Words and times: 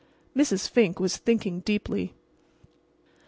Mrs. 0.35 0.67
Fink 0.67 0.99
was 0.99 1.17
thinking 1.17 1.59
deeply. 1.59 2.15